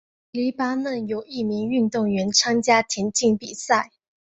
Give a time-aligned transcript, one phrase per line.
[0.31, 3.91] 黎巴嫩有一名运动员参加田径比赛。